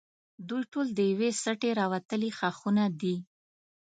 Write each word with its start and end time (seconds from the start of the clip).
دوی 0.49 0.63
ټول 0.71 0.87
د 0.93 0.99
یوې 1.11 1.29
سټې 1.43 1.71
راوتلي 1.79 2.29
ښاخونه 2.37 2.83
دي. 3.01 3.15